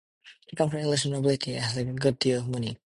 He 0.47 0.55
comes 0.55 0.71
from 0.71 0.79
English 0.79 1.05
nobility 1.05 1.53
and 1.53 1.63
has 1.63 1.77
a 1.77 1.83
good 1.85 2.17
deal 2.17 2.39
of 2.39 2.47
money. 2.49 2.79